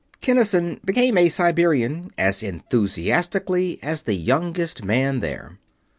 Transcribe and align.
Kinnison 0.19 0.79
became 0.83 1.15
a 1.15 1.29
Siberian 1.29 2.09
as 2.17 2.41
enthusiastically 2.41 3.77
as 3.83 4.01
the 4.01 4.15
youngest 4.15 4.83
man 4.83 5.19
there. 5.19 5.59